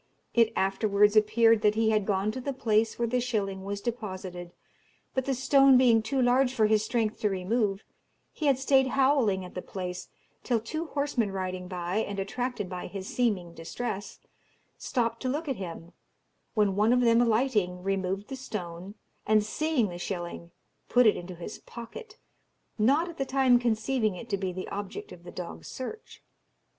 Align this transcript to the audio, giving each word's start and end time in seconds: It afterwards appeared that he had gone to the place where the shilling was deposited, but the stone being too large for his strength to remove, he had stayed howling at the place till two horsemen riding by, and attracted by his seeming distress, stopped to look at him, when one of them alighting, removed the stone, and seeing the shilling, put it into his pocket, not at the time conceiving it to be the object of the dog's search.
It 0.33 0.51
afterwards 0.55 1.15
appeared 1.15 1.61
that 1.61 1.75
he 1.75 1.91
had 1.91 2.07
gone 2.07 2.31
to 2.31 2.41
the 2.41 2.53
place 2.53 2.97
where 2.97 3.07
the 3.07 3.21
shilling 3.21 3.63
was 3.63 3.81
deposited, 3.81 4.51
but 5.13 5.25
the 5.25 5.35
stone 5.35 5.77
being 5.77 6.01
too 6.01 6.19
large 6.19 6.55
for 6.55 6.65
his 6.65 6.83
strength 6.83 7.19
to 7.19 7.29
remove, 7.29 7.83
he 8.33 8.47
had 8.47 8.57
stayed 8.57 8.87
howling 8.87 9.45
at 9.45 9.53
the 9.53 9.61
place 9.61 10.09
till 10.41 10.59
two 10.59 10.87
horsemen 10.87 11.31
riding 11.31 11.67
by, 11.67 11.97
and 11.97 12.17
attracted 12.17 12.67
by 12.67 12.87
his 12.87 13.05
seeming 13.13 13.53
distress, 13.53 14.19
stopped 14.75 15.21
to 15.21 15.29
look 15.29 15.47
at 15.47 15.57
him, 15.57 15.91
when 16.55 16.75
one 16.75 16.93
of 16.93 17.01
them 17.01 17.21
alighting, 17.21 17.83
removed 17.83 18.27
the 18.27 18.35
stone, 18.35 18.95
and 19.27 19.43
seeing 19.43 19.89
the 19.89 19.99
shilling, 19.99 20.49
put 20.89 21.05
it 21.05 21.15
into 21.15 21.35
his 21.35 21.59
pocket, 21.59 22.17
not 22.79 23.07
at 23.07 23.19
the 23.19 23.23
time 23.23 23.59
conceiving 23.59 24.15
it 24.15 24.29
to 24.29 24.37
be 24.37 24.51
the 24.51 24.67
object 24.69 25.11
of 25.11 25.21
the 25.23 25.31
dog's 25.31 25.67
search. 25.67 26.23